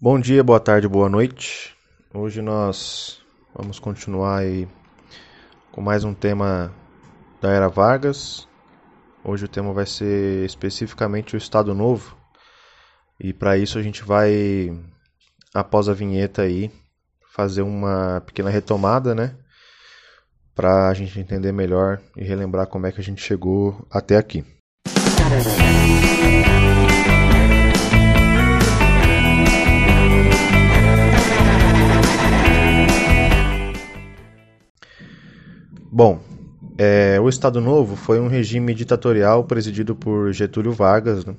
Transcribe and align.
Bom 0.00 0.18
dia, 0.18 0.42
boa 0.42 0.58
tarde, 0.58 0.88
boa 0.88 1.08
noite. 1.08 1.72
Hoje 2.12 2.42
nós 2.42 3.22
vamos 3.54 3.78
continuar 3.78 4.38
aí 4.38 4.68
com 5.70 5.80
mais 5.80 6.02
um 6.02 6.12
tema 6.12 6.74
da 7.40 7.50
Era 7.50 7.68
Vargas. 7.68 8.46
Hoje 9.22 9.44
o 9.44 9.48
tema 9.48 9.72
vai 9.72 9.86
ser 9.86 10.44
especificamente 10.44 11.36
o 11.36 11.38
Estado 11.38 11.72
Novo. 11.72 12.16
E 13.20 13.32
para 13.32 13.56
isso 13.56 13.78
a 13.78 13.82
gente 13.82 14.02
vai, 14.02 14.76
após 15.54 15.88
a 15.88 15.94
vinheta 15.94 16.42
aí, 16.42 16.72
fazer 17.32 17.62
uma 17.62 18.20
pequena 18.26 18.50
retomada, 18.50 19.14
né? 19.14 19.36
Para 20.56 20.88
a 20.88 20.94
gente 20.94 21.18
entender 21.18 21.52
melhor 21.52 22.00
e 22.16 22.24
relembrar 22.24 22.66
como 22.66 22.86
é 22.86 22.92
que 22.92 23.00
a 23.00 23.04
gente 23.04 23.22
chegou 23.22 23.86
até 23.90 24.16
aqui. 24.16 24.44
Bom, 35.96 36.20
é, 36.76 37.20
o 37.20 37.28
Estado 37.28 37.60
Novo 37.60 37.94
foi 37.94 38.18
um 38.18 38.26
regime 38.26 38.74
ditatorial 38.74 39.44
presidido 39.44 39.94
por 39.94 40.32
Getúlio 40.32 40.72
Vargas, 40.72 41.24
né, 41.24 41.36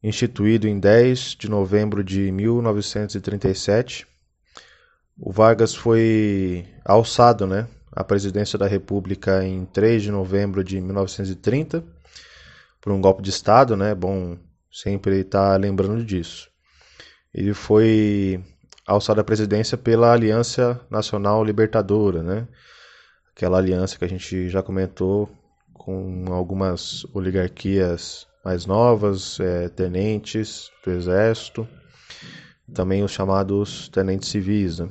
instituído 0.00 0.68
em 0.68 0.78
10 0.78 1.34
de 1.36 1.50
novembro 1.50 2.04
de 2.04 2.30
1937. 2.30 4.06
O 5.18 5.32
Vargas 5.32 5.74
foi 5.74 6.64
alçado 6.84 7.44
né, 7.44 7.66
à 7.90 8.04
presidência 8.04 8.56
da 8.56 8.68
República 8.68 9.44
em 9.44 9.64
3 9.64 10.00
de 10.00 10.12
novembro 10.12 10.62
de 10.62 10.80
1930 10.80 11.82
por 12.80 12.92
um 12.92 13.00
golpe 13.00 13.20
de 13.20 13.30
Estado, 13.30 13.76
né? 13.76 13.96
Bom 13.96 14.38
sempre 14.70 15.22
estar 15.22 15.58
lembrando 15.58 16.04
disso. 16.04 16.48
Ele 17.34 17.52
foi 17.52 18.40
alçado 18.86 19.20
à 19.20 19.24
presidência 19.24 19.76
pela 19.76 20.12
Aliança 20.12 20.80
Nacional 20.88 21.42
Libertadora, 21.42 22.22
né? 22.22 22.46
Aquela 23.36 23.58
aliança 23.58 23.98
que 23.98 24.04
a 24.04 24.08
gente 24.08 24.48
já 24.48 24.62
comentou 24.62 25.28
com 25.74 26.24
algumas 26.32 27.04
oligarquias 27.12 28.26
mais 28.42 28.64
novas, 28.64 29.38
é, 29.38 29.68
tenentes 29.68 30.70
do 30.82 30.90
exército, 30.90 31.68
também 32.72 33.04
os 33.04 33.10
chamados 33.10 33.90
tenentes 33.90 34.30
civis. 34.30 34.78
Né? 34.78 34.88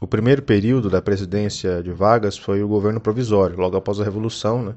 O 0.00 0.06
primeiro 0.06 0.42
período 0.42 0.90
da 0.90 1.00
presidência 1.00 1.80
de 1.80 1.92
Vargas 1.92 2.36
foi 2.36 2.60
o 2.60 2.66
governo 2.66 3.00
provisório, 3.00 3.56
logo 3.56 3.76
após 3.76 4.00
a 4.00 4.04
Revolução, 4.04 4.60
né? 4.64 4.74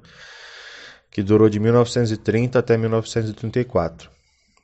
que 1.10 1.24
durou 1.24 1.50
de 1.50 1.60
1930 1.60 2.60
até 2.60 2.78
1934 2.78 4.12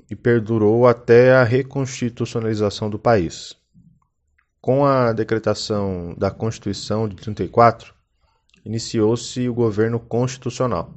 e 0.07 0.15
perdurou 0.15 0.85
até 0.85 1.33
a 1.33 1.43
reconstitucionalização 1.43 2.91
do 2.91 2.99
país. 2.99 3.55
Com 4.61 4.85
a 4.85 5.11
decretação 5.11 6.13
da 6.15 6.29
Constituição 6.29 7.09
de 7.09 7.15
34, 7.15 7.95
iniciou-se 8.63 9.49
o 9.49 9.53
governo 9.55 9.99
constitucional. 9.99 10.93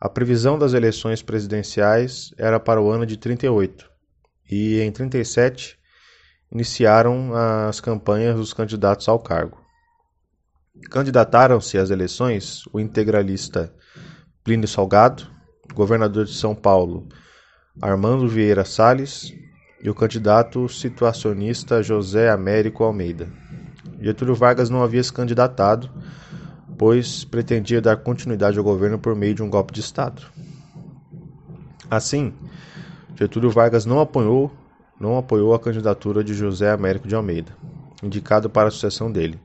A 0.00 0.08
previsão 0.08 0.58
das 0.58 0.72
eleições 0.72 1.20
presidenciais 1.20 2.32
era 2.38 2.58
para 2.58 2.80
o 2.80 2.90
ano 2.90 3.04
de 3.04 3.18
38 3.18 3.90
e 4.50 4.80
em 4.80 4.90
37 4.90 5.78
iniciaram 6.50 7.32
as 7.68 7.78
campanhas 7.78 8.36
dos 8.36 8.54
candidatos 8.54 9.06
ao 9.06 9.18
cargo. 9.18 9.60
Candidataram-se 10.90 11.76
às 11.76 11.90
eleições 11.90 12.62
o 12.72 12.80
integralista 12.80 13.70
Plínio 14.42 14.66
Salgado, 14.66 15.26
governador 15.74 16.24
de 16.24 16.32
São 16.32 16.54
Paulo 16.54 17.06
Armando 17.82 18.26
Vieira 18.26 18.64
Salles 18.64 19.34
e 19.86 19.88
o 19.88 19.94
candidato 19.94 20.68
situacionista 20.68 21.80
José 21.80 22.28
Américo 22.28 22.82
Almeida. 22.82 23.28
Getúlio 24.00 24.34
Vargas 24.34 24.68
não 24.68 24.82
havia 24.82 25.00
se 25.00 25.12
candidatado, 25.12 25.88
pois 26.76 27.24
pretendia 27.24 27.80
dar 27.80 27.96
continuidade 27.98 28.58
ao 28.58 28.64
governo 28.64 28.98
por 28.98 29.14
meio 29.14 29.32
de 29.32 29.44
um 29.44 29.48
golpe 29.48 29.72
de 29.72 29.78
Estado. 29.78 30.22
Assim, 31.88 32.34
Getúlio 33.14 33.48
Vargas 33.48 33.86
não 33.86 34.00
apoiou, 34.00 34.50
não 34.98 35.16
apoiou 35.16 35.54
a 35.54 35.60
candidatura 35.60 36.24
de 36.24 36.34
José 36.34 36.72
Américo 36.72 37.06
de 37.06 37.14
Almeida, 37.14 37.56
indicado 38.02 38.50
para 38.50 38.66
a 38.66 38.72
sucessão 38.72 39.10
dele, 39.12 39.38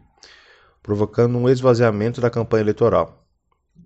provocando 0.81 1.37
um 1.37 1.47
esvaziamento 1.47 2.19
da 2.19 2.31
campanha 2.31 2.63
eleitoral. 2.63 3.27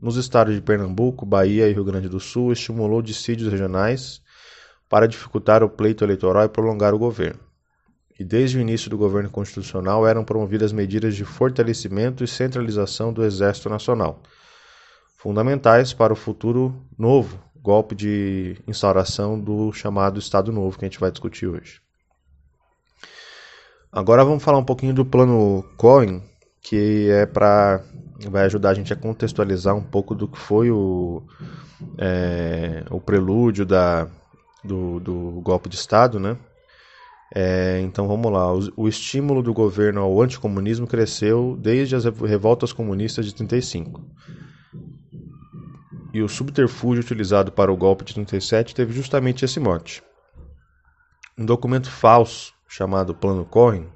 Nos 0.01 0.15
estados 0.15 0.55
de 0.55 0.61
Pernambuco, 0.61 1.25
Bahia 1.25 1.67
e 1.67 1.73
Rio 1.73 1.83
Grande 1.83 2.07
do 2.07 2.21
Sul, 2.21 2.53
estimulou 2.53 3.01
dissídios 3.01 3.51
regionais 3.51 4.23
para 4.89 5.07
dificultar 5.07 5.63
o 5.63 5.69
pleito 5.69 6.03
eleitoral 6.03 6.45
e 6.45 6.49
prolongar 6.49 6.93
o 6.93 6.99
governo. 6.99 7.39
E 8.19 8.23
desde 8.23 8.57
o 8.57 8.61
início 8.61 8.89
do 8.89 8.97
governo 8.97 9.29
constitucional 9.29 10.07
eram 10.07 10.23
promovidas 10.23 10.71
medidas 10.71 11.15
de 11.15 11.25
fortalecimento 11.25 12.23
e 12.23 12.27
centralização 12.27 13.11
do 13.11 13.25
Exército 13.25 13.69
Nacional, 13.69 14.21
fundamentais 15.17 15.93
para 15.93 16.13
o 16.13 16.15
futuro 16.15 16.73
novo 16.97 17.45
golpe 17.65 17.95
de 17.95 18.57
instauração 18.67 19.39
do 19.39 19.73
chamado 19.73 20.19
Estado 20.19 20.51
Novo 20.51 20.77
que 20.77 20.85
a 20.85 20.87
gente 20.87 20.99
vai 20.99 21.09
discutir 21.09 21.47
hoje. 21.47 21.81
Agora 23.91 24.23
vamos 24.23 24.43
falar 24.43 24.59
um 24.59 24.63
pouquinho 24.63 24.93
do 24.93 25.03
plano 25.03 25.63
Cohen, 25.75 26.21
que 26.61 27.09
é 27.09 27.25
para 27.25 27.83
vai 28.29 28.45
ajudar 28.45 28.69
a 28.69 28.73
gente 28.75 28.93
a 28.93 28.95
contextualizar 28.95 29.75
um 29.75 29.81
pouco 29.81 30.13
do 30.13 30.27
que 30.27 30.37
foi 30.37 30.69
o, 30.69 31.23
é, 31.97 32.83
o 32.91 33.01
prelúdio 33.01 33.65
da 33.65 34.07
do, 34.65 34.99
do 34.99 35.41
golpe 35.41 35.69
de 35.69 35.75
Estado, 35.75 36.19
né? 36.19 36.37
É, 37.33 37.79
então 37.81 38.07
vamos 38.07 38.31
lá. 38.31 38.53
O, 38.53 38.59
o, 38.75 38.87
estímulo 38.87 39.41
do 39.41 39.53
governo 39.53 40.01
ao 40.01 40.21
anticomunismo 40.21 40.87
cresceu 40.87 41.57
desde 41.59 41.95
as 41.95 42.05
revoltas 42.05 42.71
comunistas 42.71 43.25
de 43.25 43.33
35. 43.33 44.01
E 46.13 46.21
o 46.21 46.29
subterfúgio 46.29 47.01
utilizado 47.01 47.51
para 47.51 47.71
o 47.71 47.77
golpe 47.77 48.05
de 48.05 48.13
37 48.13 48.75
teve 48.75 48.93
justamente 48.93 49.43
esse 49.43 49.59
mote. 49.59 50.01
Um 51.37 51.45
documento 51.45 51.89
falso 51.89 52.53
chamado 52.67 53.13
Plano 53.13 53.43
Cohen, 53.43 53.87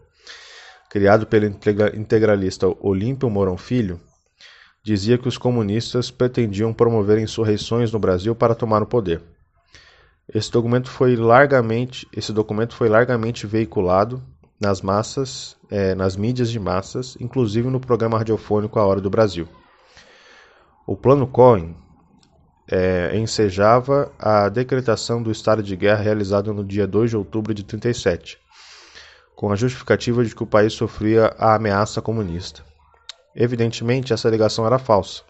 criado 0.89 1.25
pelo 1.25 1.45
integralista 1.45 2.67
Olímpio 2.81 3.29
Mourão 3.29 3.57
Filho, 3.57 4.01
dizia 4.83 5.17
que 5.17 5.27
os 5.27 5.37
comunistas 5.37 6.11
pretendiam 6.11 6.73
promover 6.73 7.19
insurreições 7.19 7.91
no 7.91 7.99
Brasil 7.99 8.35
para 8.35 8.55
tomar 8.55 8.81
o 8.81 8.87
poder. 8.87 9.21
Esse 10.31 10.51
documento 10.51 10.91
foi 10.91 11.15
largamente, 11.15 12.07
esse 12.13 12.31
documento 12.31 12.75
foi 12.75 12.87
largamente 12.87 13.47
veiculado 13.47 14.21
nas 14.61 14.79
massas, 14.79 15.57
é, 15.71 15.95
nas 15.95 16.15
mídias 16.15 16.51
de 16.51 16.59
massas, 16.59 17.17
inclusive 17.19 17.67
no 17.67 17.79
programa 17.79 18.19
radiofônico 18.19 18.77
A 18.77 18.85
Hora 18.85 19.01
do 19.01 19.09
Brasil. 19.09 19.47
O 20.85 20.95
Plano 20.95 21.25
Cohen 21.25 21.75
é, 22.69 23.17
ensejava 23.17 24.11
a 24.19 24.49
decretação 24.49 25.23
do 25.23 25.31
estado 25.31 25.63
de 25.63 25.75
guerra 25.75 26.03
realizado 26.03 26.53
no 26.53 26.63
dia 26.63 26.85
2 26.85 27.09
de 27.09 27.17
outubro 27.17 27.51
de 27.51 27.63
37, 27.63 28.37
com 29.35 29.51
a 29.51 29.55
justificativa 29.55 30.23
de 30.23 30.35
que 30.35 30.43
o 30.43 30.47
país 30.47 30.73
sofria 30.73 31.33
a 31.39 31.55
ameaça 31.55 32.03
comunista. 32.03 32.63
Evidentemente, 33.35 34.13
essa 34.13 34.27
alegação 34.27 34.63
era 34.67 34.77
falsa. 34.77 35.23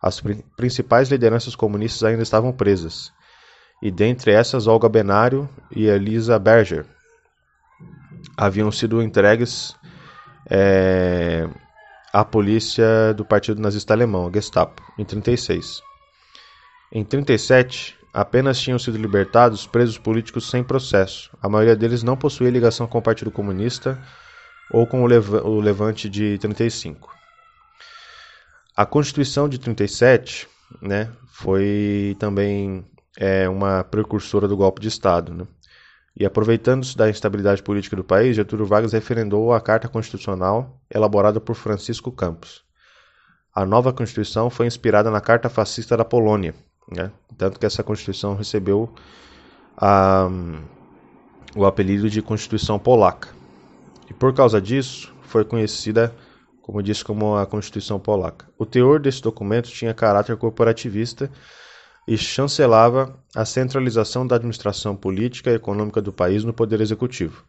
As 0.00 0.22
principais 0.56 1.10
lideranças 1.10 1.54
comunistas 1.54 2.04
ainda 2.04 2.22
estavam 2.22 2.52
presas 2.52 3.12
e 3.82 3.90
dentre 3.90 4.32
essas 4.32 4.66
Olga 4.66 4.88
Benário 4.88 5.48
e 5.74 5.86
Elisa 5.86 6.38
Berger 6.38 6.84
haviam 8.36 8.70
sido 8.70 9.02
entregues 9.02 9.74
é, 10.48 11.48
à 12.12 12.24
polícia 12.24 13.14
do 13.14 13.24
Partido 13.24 13.60
Nazista 13.60 13.94
Alemão, 13.94 14.30
Gestapo, 14.32 14.82
em 14.98 15.04
36. 15.04 15.82
Em 16.92 17.04
37, 17.04 17.96
apenas 18.12 18.60
tinham 18.60 18.78
sido 18.78 18.98
libertados 18.98 19.66
presos 19.66 19.96
políticos 19.96 20.50
sem 20.50 20.64
processo. 20.64 21.30
A 21.40 21.48
maioria 21.48 21.76
deles 21.76 22.02
não 22.02 22.16
possuía 22.16 22.50
ligação 22.50 22.86
com 22.86 22.98
o 22.98 23.02
Partido 23.02 23.30
Comunista 23.30 23.98
ou 24.72 24.86
com 24.86 25.02
o, 25.02 25.06
Lev 25.06 25.34
o 25.34 25.60
Levante 25.60 26.08
de 26.08 26.36
35. 26.38 27.10
A 28.76 28.84
Constituição 28.84 29.48
de 29.48 29.58
37 29.58 30.48
né, 30.80 31.10
foi 31.28 32.16
também 32.18 32.84
é 33.16 33.48
uma 33.48 33.84
precursora 33.84 34.46
do 34.46 34.56
golpe 34.56 34.80
de 34.80 34.88
Estado. 34.88 35.32
Né? 35.34 35.46
E 36.16 36.26
aproveitando-se 36.26 36.96
da 36.96 37.08
instabilidade 37.08 37.62
política 37.62 37.96
do 37.96 38.04
país, 38.04 38.36
Getúlio 38.36 38.66
Vargas 38.66 38.92
referendou 38.92 39.52
a 39.52 39.60
Carta 39.60 39.88
Constitucional 39.88 40.80
elaborada 40.92 41.40
por 41.40 41.54
Francisco 41.54 42.10
Campos. 42.10 42.64
A 43.54 43.64
nova 43.64 43.92
Constituição 43.92 44.48
foi 44.48 44.66
inspirada 44.66 45.10
na 45.10 45.20
Carta 45.20 45.48
Fascista 45.48 45.96
da 45.96 46.04
Polônia, 46.04 46.54
né? 46.90 47.10
tanto 47.36 47.58
que 47.58 47.66
essa 47.66 47.82
Constituição 47.82 48.36
recebeu 48.36 48.92
o 51.56 51.64
apelido 51.64 52.08
de 52.08 52.22
Constituição 52.22 52.78
Polaca. 52.78 53.28
E 54.08 54.14
por 54.14 54.34
causa 54.34 54.60
disso, 54.60 55.12
foi 55.22 55.44
conhecida, 55.44 56.14
como 56.60 56.82
disse, 56.82 57.04
como 57.04 57.36
a 57.36 57.46
Constituição 57.46 57.98
Polaca. 57.98 58.46
O 58.58 58.66
teor 58.66 59.00
desse 59.00 59.22
documento 59.22 59.68
tinha 59.68 59.94
caráter 59.94 60.36
corporativista 60.36 61.30
e 62.06 62.16
chancelava 62.16 63.18
a 63.34 63.44
centralização 63.44 64.26
da 64.26 64.36
administração 64.36 64.96
política 64.96 65.50
e 65.50 65.54
econômica 65.54 66.00
do 66.00 66.12
país 66.12 66.44
no 66.44 66.52
poder 66.52 66.80
executivo. 66.80 67.44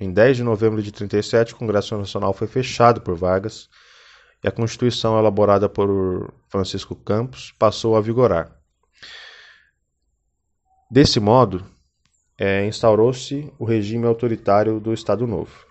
Em 0.00 0.10
10 0.10 0.38
de 0.38 0.42
novembro 0.42 0.82
de 0.82 0.90
37, 0.90 1.52
o 1.52 1.56
Congresso 1.56 1.96
Nacional 1.96 2.32
foi 2.32 2.46
fechado 2.46 3.00
por 3.00 3.14
Vargas 3.14 3.68
e 4.42 4.48
a 4.48 4.52
Constituição 4.52 5.18
elaborada 5.18 5.68
por 5.68 6.32
Francisco 6.48 6.96
Campos 6.96 7.52
passou 7.58 7.96
a 7.96 8.00
vigorar. 8.00 8.56
Desse 10.90 11.20
modo, 11.20 11.64
é, 12.38 12.66
instaurou-se 12.66 13.52
o 13.58 13.64
regime 13.64 14.06
autoritário 14.06 14.80
do 14.80 14.92
Estado 14.92 15.26
Novo. 15.26 15.66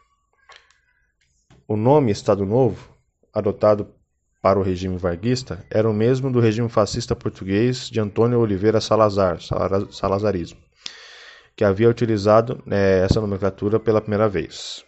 O 1.68 1.76
nome 1.76 2.12
Estado 2.12 2.46
Novo, 2.46 2.96
adotado 3.34 3.94
para 4.42 4.60
o 4.60 4.64
regime 4.64 4.98
varguista, 4.98 5.64
era 5.70 5.90
o 5.90 5.94
mesmo 5.94 6.32
do 6.32 6.40
regime 6.40 6.68
fascista 6.68 7.16
português 7.16 7.90
de 7.90 8.00
Antônio 8.00 8.40
Oliveira 8.40 8.82
Salazar, 8.82 9.40
salazarismo, 9.92 10.60
que 11.56 11.64
havia 11.64 11.90
utilizado 11.90 12.64
é, 12.70 13.04
essa 13.06 13.22
nomenclatura 13.22 13.80
pela 13.80 14.02
primeira 14.02 14.28
vez. 14.28 14.84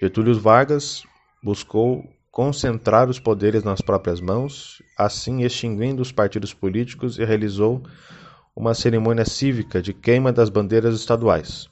Getúlio 0.00 0.38
Vargas 0.38 1.02
buscou 1.42 2.08
concentrar 2.30 3.10
os 3.10 3.18
poderes 3.18 3.64
nas 3.64 3.80
próprias 3.80 4.20
mãos, 4.20 4.80
assim 4.96 5.42
extinguindo 5.42 6.00
os 6.00 6.12
partidos 6.12 6.54
políticos 6.54 7.18
e 7.18 7.24
realizou 7.24 7.82
uma 8.54 8.74
cerimônia 8.74 9.24
cívica 9.24 9.82
de 9.82 9.92
queima 9.92 10.32
das 10.32 10.48
bandeiras 10.48 10.94
estaduais, 10.94 11.68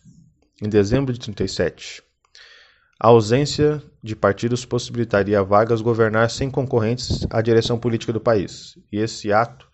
em 0.61 0.69
dezembro 0.69 1.12
de 1.12 1.21
37. 1.21 2.03
A 3.00 3.09
ausência 3.09 3.81
de 4.03 4.17
partidos 4.17 4.65
possibilitaria 4.65 5.39
a 5.39 5.43
Vargas 5.45 5.81
governar 5.81 6.29
sem 6.31 6.50
concorrentes 6.50 7.25
a 7.31 7.41
direção 7.41 7.79
política 7.79 8.12
do 8.12 8.21
país, 8.21 8.77
e 8.91 8.99
esse 8.99 9.33
ato 9.33 9.69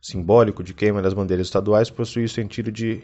simbólico 0.00 0.62
de 0.62 0.72
queima 0.72 1.02
das 1.02 1.12
bandeiras 1.12 1.48
estaduais 1.48 1.90
possui 1.90 2.24
o 2.24 2.28
sentido 2.28 2.70
de 2.70 3.02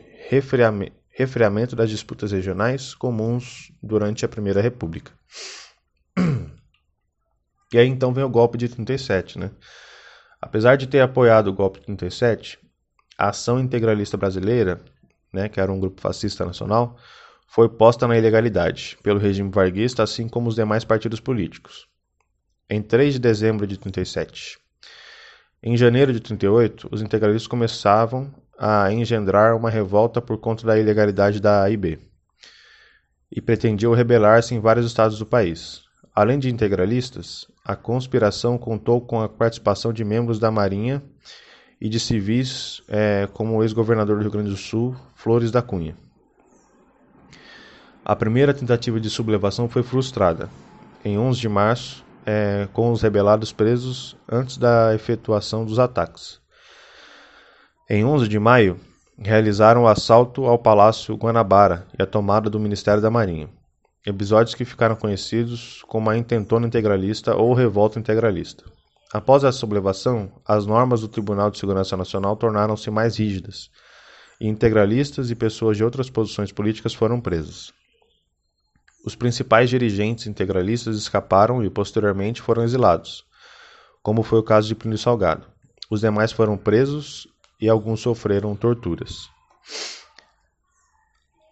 refriamento 1.11 1.75
das 1.75 1.91
disputas 1.91 2.31
regionais 2.31 2.95
comuns 2.95 3.73
durante 3.83 4.25
a 4.25 4.29
Primeira 4.29 4.61
República. 4.61 5.13
E 7.73 7.79
aí 7.79 7.89
então 7.89 8.15
vem 8.15 8.23
o 8.23 8.29
golpe 8.29 8.57
de 8.57 8.69
37, 8.69 9.41
né? 9.41 9.51
Apesar 10.41 10.77
de 10.77 10.87
ter 10.87 11.01
apoiado 11.01 11.49
o 11.49 11.53
golpe 11.53 11.81
de 11.81 11.87
37, 11.87 12.61
a 13.19 13.31
Ação 13.31 13.59
Integralista 13.59 14.17
Brasileira, 14.17 14.81
né, 15.33 15.49
que 15.49 15.59
era 15.61 15.73
um 15.73 15.81
grupo 15.81 16.01
fascista 16.01 16.47
nacional, 16.47 16.97
foi 17.47 17.69
posta 17.69 18.07
na 18.07 18.19
ilegalidade 18.19 18.99
pelo 19.03 19.19
regime 19.19 19.51
varguista, 19.51 20.03
assim 20.03 20.29
como 20.29 20.49
os 20.49 20.55
demais 20.55 20.85
partidos 20.85 21.21
políticos. 21.21 21.87
Em 22.69 22.83
3 22.83 23.15
de 23.15 23.21
dezembro 23.21 23.67
de 23.67 23.79
37. 23.79 24.59
Em 25.63 25.77
janeiro 25.77 26.13
de 26.13 26.21
38, 26.21 26.89
os 26.91 27.01
integralistas 27.01 27.47
começavam 27.47 28.35
a 28.59 28.93
engendrar 28.93 29.57
uma 29.57 29.71
revolta 29.71 30.21
por 30.21 30.39
conta 30.39 30.67
da 30.67 30.79
ilegalidade 30.79 31.41
da 31.41 31.63
AIB 31.63 31.99
e 33.31 33.41
pretendiam 33.41 33.93
rebelar-se 33.93 34.55
em 34.55 34.61
vários 34.61 34.87
estados 34.87 35.19
do 35.19 35.27
país. 35.27 35.83
Além 36.15 36.39
de 36.39 36.51
integralistas, 36.51 37.47
a 37.65 37.77
conspiração 37.77 38.57
contou 38.57 39.01
com 39.01 39.21
a 39.21 39.29
participação 39.29 39.93
de 39.93 40.05
membros 40.05 40.39
da 40.39 40.51
Marinha 40.51 41.03
e 41.81 41.89
de 41.89 42.01
civis 42.01 42.83
é, 42.89 43.29
como 43.33 43.57
o 43.57 43.63
ex-governador 43.63 44.17
do 44.17 44.23
Rio 44.23 44.31
Grande 44.31 44.51
do 44.51 44.57
Sul, 44.57 44.97
Flores 45.15 45.51
da 45.51 45.61
Cunha. 45.61 45.97
A 48.09 48.15
primeira 48.15 48.55
tentativa 48.55 49.01
de 49.01 49.11
sublevação 49.11 49.69
foi 49.69 49.83
frustrada, 49.83 50.49
em 51.05 51.19
11 51.19 51.41
de 51.41 51.49
março, 51.49 52.05
é, 52.25 52.69
com 52.73 52.93
os 52.93 53.03
rebelados 53.03 53.51
presos 53.51 54.17
antes 54.31 54.57
da 54.57 54.95
efetuação 54.95 55.65
dos 55.65 55.81
ataques. 55.81 56.41
Em 57.91 58.05
11 58.05 58.29
de 58.29 58.39
maio, 58.39 58.79
realizaram 59.19 59.83
o 59.83 59.89
assalto 59.89 60.45
ao 60.45 60.57
Palácio 60.57 61.17
Guanabara 61.17 61.85
e 61.99 62.01
a 62.01 62.07
tomada 62.07 62.49
do 62.49 62.61
Ministério 62.61 63.03
da 63.03 63.11
Marinha. 63.11 63.49
Episódios 64.07 64.55
que 64.55 64.65
ficaram 64.65 64.95
conhecidos 64.95 65.83
como 65.89 66.09
a 66.09 66.17
intentona 66.17 66.65
integralista 66.65 67.35
ou 67.35 67.55
revolta 67.55 67.99
integralista. 67.99 68.63
Após 69.13 69.43
essa 69.43 69.59
sublevação, 69.59 70.31
as 70.47 70.65
normas 70.65 71.01
do 71.01 71.09
Tribunal 71.09 71.51
de 71.51 71.59
Segurança 71.59 71.97
Nacional 71.97 72.37
tornaram-se 72.37 72.89
mais 72.89 73.19
rígidas, 73.19 73.69
e 74.41 74.47
integralistas 74.47 75.29
e 75.29 75.35
pessoas 75.35 75.77
de 75.77 75.83
outras 75.83 76.09
posições 76.09 76.53
políticas 76.53 76.95
foram 76.95 77.21
presas. 77.21 77.75
Os 79.07 79.15
principais 79.15 79.71
dirigentes 79.71 80.27
integralistas 80.27 80.97
escaparam 80.97 81.65
e 81.65 81.71
posteriormente 81.71 82.43
foram 82.43 82.65
exilados, 82.65 83.25
como 84.03 84.25
foi 84.25 84.41
o 84.41 84.43
caso 84.43 84.67
de 84.67 84.75
Plínio 84.75 84.99
Salgado. 84.99 85.47
Os 85.89 86.01
demais 86.01 86.33
foram 86.33 86.57
presos 86.57 87.29
e 87.61 87.69
alguns 87.69 88.01
sofreram 88.01 88.57
torturas. 88.57 89.31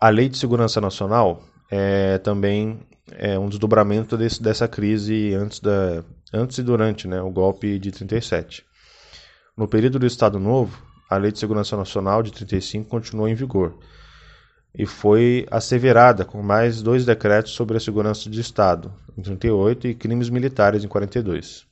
A 0.00 0.08
Lei 0.08 0.28
de 0.28 0.36
Segurança 0.36 0.80
Nacional 0.80 1.44
é 1.70 2.18
também 2.18 2.80
é 3.12 3.38
um 3.38 3.48
desdobramento 3.48 4.16
desse, 4.16 4.42
dessa 4.42 4.66
crise 4.66 5.32
antes, 5.34 5.60
da, 5.60 6.02
antes 6.32 6.58
e 6.58 6.62
durante 6.62 7.06
né, 7.06 7.22
o 7.22 7.30
golpe 7.30 7.78
de 7.78 7.92
37. 7.92 8.66
No 9.56 9.68
período 9.68 10.00
do 10.00 10.06
Estado 10.06 10.40
Novo, 10.40 10.82
a 11.08 11.16
Lei 11.16 11.30
de 11.30 11.38
Segurança 11.38 11.76
Nacional 11.76 12.20
de 12.20 12.32
35 12.32 12.90
continuou 12.90 13.28
em 13.28 13.34
vigor 13.36 13.78
e 14.76 14.86
foi 14.86 15.46
asseverada 15.50 16.24
com 16.24 16.42
mais 16.42 16.82
dois 16.82 17.04
decretos 17.04 17.52
sobre 17.52 17.76
a 17.76 17.80
segurança 17.80 18.28
de 18.28 18.40
Estado, 18.40 18.92
em 19.16 19.22
38, 19.22 19.88
e 19.88 19.94
crimes 19.94 20.28
militares, 20.28 20.82
em 20.82 20.88
42. 20.88 21.64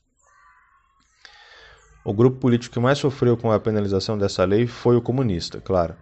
O 2.05 2.13
grupo 2.13 2.39
político 2.39 2.75
que 2.75 2.81
mais 2.81 2.99
sofreu 2.99 3.37
com 3.37 3.51
a 3.51 3.61
penalização 3.61 4.17
dessa 4.17 4.45
lei 4.45 4.67
foi 4.67 4.97
o 4.97 5.03
comunista, 5.03 5.61
claro. 5.61 5.95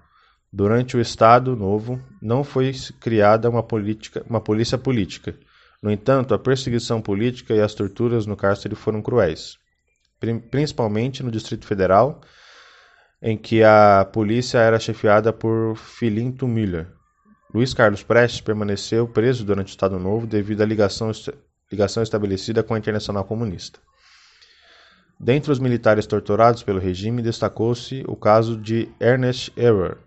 Durante 0.53 0.97
o 0.97 1.01
Estado 1.01 1.55
Novo, 1.55 2.01
não 2.21 2.43
foi 2.43 2.73
criada 2.99 3.49
uma, 3.49 3.63
política, 3.63 4.25
uma 4.29 4.41
polícia 4.41 4.77
política. 4.77 5.35
No 5.83 5.91
entanto, 5.91 6.35
a 6.35 6.39
perseguição 6.39 7.01
política 7.01 7.55
e 7.55 7.61
as 7.61 7.75
torturas 7.75 8.27
no 8.27 8.37
cárcere 8.37 8.75
foram 8.75 9.01
cruéis, 9.01 9.59
principalmente 10.51 11.23
no 11.23 11.31
Distrito 11.31 11.67
Federal, 11.67 12.21
em 13.23 13.37
que 13.37 13.63
a 13.63 14.09
polícia 14.13 14.59
era 14.59 14.79
chefiada 14.79 15.33
por 15.33 15.77
Filinto 15.77 16.49
Miller. 16.49 16.87
Luiz 17.53 17.75
Carlos 17.75 18.03
Prestes 18.03 18.41
permaneceu 18.41 19.07
preso 19.07 19.45
durante 19.45 19.69
o 19.69 19.71
Estado 19.71 19.99
Novo 19.99 20.27
devido 20.27 20.63
à 20.63 20.67
ligação, 20.67 21.11
ligação 21.71 22.03
estabelecida 22.03 22.63
com 22.63 22.75
a 22.75 22.79
Internacional 22.79 23.25
Comunista. 23.25 23.81
Dentre 25.19 25.53
os 25.53 25.59
militares 25.59 26.07
torturados 26.07 26.63
pelo 26.63 26.79
regime, 26.79 27.21
destacou-se 27.21 28.03
o 28.09 28.17
caso 28.17 28.57
de 28.57 28.89
Ernest 28.99 29.53
Ewart, 29.55 29.99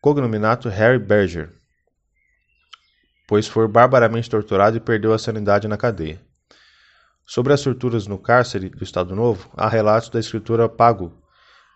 cognominato 0.00 0.68
Harry 0.68 0.98
Berger, 0.98 1.50
pois 3.28 3.46
foi 3.46 3.68
barbaramente 3.68 4.28
torturado 4.28 4.76
e 4.76 4.80
perdeu 4.80 5.12
a 5.12 5.18
sanidade 5.18 5.68
na 5.68 5.76
cadeia. 5.76 6.20
Sobre 7.24 7.52
as 7.52 7.62
torturas 7.62 8.06
no 8.06 8.18
cárcere 8.18 8.68
do 8.68 8.82
Estado 8.82 9.14
Novo, 9.14 9.50
há 9.56 9.68
relatos 9.68 10.08
da 10.10 10.20
escritura 10.20 10.68
Pago, 10.68 11.12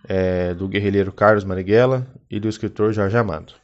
é, 0.08 0.54
do 0.54 0.68
guerrilheiro 0.68 1.12
Carlos 1.12 1.44
Marighella 1.44 2.06
e 2.30 2.38
do 2.38 2.48
escritor 2.48 2.92
Jorge 2.92 3.16
Amado. 3.16 3.54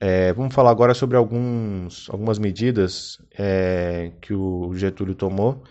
É, 0.00 0.32
vamos 0.32 0.54
falar 0.54 0.70
agora 0.70 0.94
sobre 0.94 1.16
alguns, 1.16 2.08
algumas 2.08 2.38
medidas 2.38 3.18
é, 3.38 4.12
que 4.22 4.32
o 4.32 4.74
Getúlio 4.74 5.14
tomou 5.14 5.62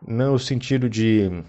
no 0.00 0.38
sentido 0.38 0.88
de 0.88 1.42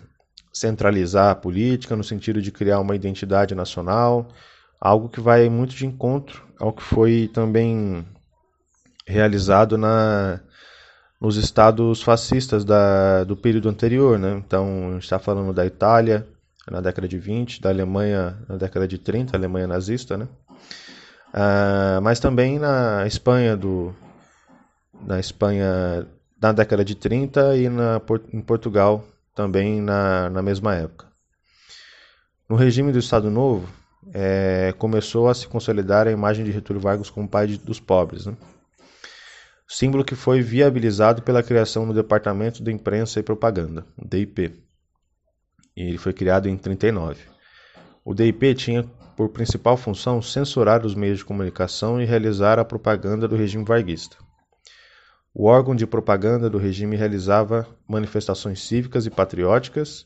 centralizar 0.52 1.30
a 1.30 1.36
política, 1.36 1.96
no 1.96 2.04
sentido 2.04 2.42
de 2.42 2.52
criar 2.52 2.80
uma 2.80 2.96
identidade 2.96 3.54
nacional, 3.54 4.28
algo 4.82 5.08
que 5.08 5.22
vai 5.22 5.50
muito 5.50 5.76
de 5.76 5.86
encontro 5.86 6.48
ao 6.60 6.74
que 6.74 6.82
foi 6.82 7.30
também 7.32 8.06
realizado 9.10 9.78
na, 9.78 10.40
nos 11.20 11.36
estados 11.36 12.02
fascistas 12.02 12.64
da, 12.64 13.24
do 13.24 13.36
período 13.36 13.68
anterior. 13.68 14.20
Né? 14.20 14.42
Então, 14.46 14.90
a 14.90 14.94
gente 14.94 15.04
está 15.04 15.20
falando 15.20 15.52
da 15.52 15.66
Itália 15.66 16.26
na 16.70 16.80
década 16.80 17.08
de 17.08 17.18
20, 17.18 17.62
da 17.62 17.70
Alemanha 17.70 18.38
na 18.48 18.56
década 18.56 18.88
de 18.88 18.98
30, 18.98 19.36
a 19.36 19.40
Alemanha 19.40 19.68
nazista, 19.68 20.16
né? 20.18 20.28
Ah, 21.34 22.00
mas 22.02 22.20
também 22.20 22.60
na 22.60 23.06
Espanha 23.08 23.58
do 23.58 23.94
na 25.06 25.20
Espanha 25.20 26.08
na 26.40 26.52
década 26.52 26.86
de 26.86 26.96
30 26.96 27.56
e 27.58 27.70
na, 27.70 28.02
em 28.32 28.42
Portugal 28.42 29.04
também 29.34 29.82
na, 29.82 30.30
na 30.30 30.42
mesma 30.42 30.76
época. 30.76 31.08
No 32.48 32.56
regime 32.56 32.92
do 32.92 33.00
Estado 33.00 33.30
Novo, 33.32 33.68
é, 34.14 34.74
começou 34.78 35.28
a 35.28 35.34
se 35.34 35.48
consolidar 35.48 36.08
a 36.08 36.12
imagem 36.12 36.44
de 36.44 36.52
Getúlio 36.52 36.82
Vargas 36.82 37.10
como 37.10 37.28
pai 37.28 37.48
de, 37.48 37.58
dos 37.58 37.80
pobres. 37.80 38.26
Né? 38.26 38.34
Símbolo 39.72 40.04
que 40.04 40.16
foi 40.16 40.42
viabilizado 40.42 41.22
pela 41.22 41.44
criação 41.44 41.86
do 41.86 41.94
Departamento 41.94 42.64
de 42.64 42.72
Imprensa 42.72 43.20
e 43.20 43.24
Propaganda, 43.24 43.86
DIP. 44.04 44.60
E 45.78 45.84
ele 45.84 46.00
foi 46.00 46.12
criado 46.12 46.50
em 46.50 46.58
39. 46.58 47.22
O 48.04 48.16
DIP 48.16 48.56
tinha 48.56 48.84
por 49.16 49.30
principal 49.30 49.78
função 49.78 50.24
censurar 50.24 50.84
os 50.84 50.96
meios 50.96 51.20
de 51.20 51.26
comunicação 51.26 52.02
e 52.02 52.06
realizar 52.06 52.58
a 52.58 52.66
propaganda 52.66 53.28
do 53.28 53.36
regime 53.36 53.64
varguista. 53.64 54.18
O 55.32 55.46
órgão 55.46 55.76
de 55.76 55.86
propaganda 55.86 56.50
do 56.50 56.58
regime 56.58 56.96
realizava 56.96 57.68
manifestações 57.88 58.64
cívicas 58.64 59.06
e 59.06 59.12
patrióticas 59.12 60.04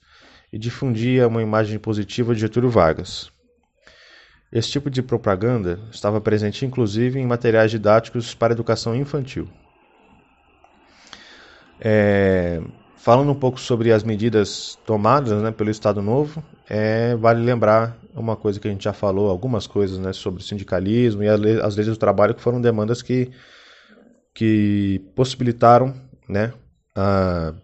e 0.52 0.60
difundia 0.60 1.26
uma 1.26 1.42
imagem 1.42 1.80
positiva 1.80 2.36
de 2.36 2.42
Getúlio 2.42 2.70
Vargas. 2.70 3.32
Esse 4.54 4.70
tipo 4.70 4.88
de 4.88 5.02
propaganda 5.02 5.80
estava 5.92 6.22
presente 6.22 6.64
inclusive 6.64 7.20
em 7.20 7.26
materiais 7.26 7.72
didáticos 7.72 8.36
para 8.36 8.54
educação 8.54 8.96
infantil. 8.96 9.50
É, 11.82 12.62
falando 12.96 13.32
um 13.32 13.36
pouco 13.36 13.60
sobre 13.60 13.92
as 13.92 14.04
medidas 14.04 14.78
tomadas 14.86 15.42
né, 15.42 15.50
pelo 15.50 15.72
Estado 15.72 16.04
Novo, 16.04 16.44
é, 16.70 17.16
vale 17.16 17.44
lembrar 17.44 17.98
uma 18.14 18.36
coisa 18.36 18.60
que 18.60 18.68
a 18.68 18.72
gente 18.72 18.84
já 18.84 18.94
falou, 18.94 19.28
algumas 19.28 19.66
coisas 19.66 19.98
né, 19.98 20.14
sobre 20.14 20.44
sindicalismo 20.44 21.24
e 21.24 21.28
as 21.28 21.76
leis 21.76 21.88
do 21.88 21.98
trabalho, 21.98 22.36
que 22.36 22.42
foram 22.42 22.62
demandas 22.62 23.02
que, 23.02 23.32
que 24.36 25.02
possibilitaram 25.16 25.96
né, 26.30 26.54
a, 26.96 27.56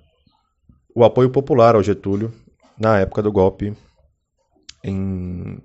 o 0.95 1.03
apoio 1.03 1.29
popular 1.29 1.75
ao 1.75 1.83
Getúlio 1.83 2.33
na 2.79 2.97
época 2.97 3.21
do 3.21 3.31
golpe 3.31 3.77
em, 4.83 5.61